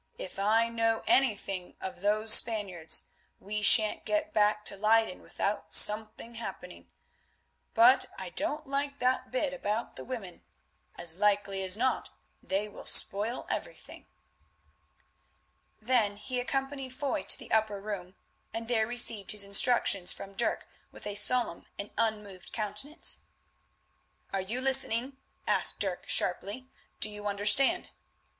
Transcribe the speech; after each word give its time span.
"If 0.17 0.39
I 0.39 0.67
know 0.67 1.03
anything 1.05 1.75
of 1.79 2.01
those 2.01 2.33
Spaniards, 2.33 3.03
we 3.39 3.61
shan't 3.61 4.03
get 4.03 4.33
back 4.33 4.65
to 4.65 4.75
Leyden 4.75 5.21
without 5.21 5.75
something 5.75 6.33
happening. 6.41 6.89
But 7.75 8.07
I 8.17 8.31
don't 8.31 8.65
like 8.65 8.97
that 8.97 9.29
bit 9.29 9.53
about 9.53 9.97
the 9.97 10.03
women; 10.03 10.41
as 10.95 11.17
likely 11.19 11.61
as 11.61 11.77
not 11.77 12.09
they 12.41 12.67
will 12.67 12.87
spoil 12.87 13.45
everything." 13.47 14.07
Then 15.79 16.17
he 16.17 16.39
accompanied 16.39 16.95
Foy 16.95 17.21
to 17.21 17.37
the 17.37 17.51
upper 17.51 17.79
room, 17.79 18.15
and 18.55 18.67
there 18.67 18.87
received 18.87 19.29
his 19.29 19.43
instructions 19.43 20.11
from 20.11 20.33
Dirk 20.33 20.67
with 20.91 21.05
a 21.05 21.13
solemn 21.13 21.67
and 21.77 21.91
unmoved 21.95 22.51
countenance. 22.51 23.19
"Are 24.33 24.41
you 24.41 24.61
listening?" 24.61 25.17
asked 25.45 25.79
Dirk, 25.79 26.09
sharply. 26.09 26.67
"Do 26.99 27.07
you 27.07 27.27
understand?" 27.27 27.89